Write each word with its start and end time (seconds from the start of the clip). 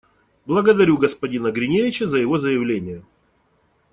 Благодарю 0.47 0.97
господина 0.97 1.51
Гриневича 1.51 2.07
за 2.07 2.17
его 2.17 2.39
заявление. 2.39 3.03